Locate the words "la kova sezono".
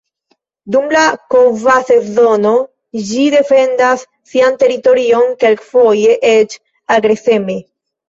0.95-2.55